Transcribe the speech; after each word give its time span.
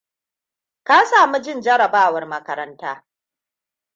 Ka 0.83 0.97
saamu 1.09 1.37
jin 1.43 1.61
jarabawan 1.61 2.25
makaranta. 2.27 3.03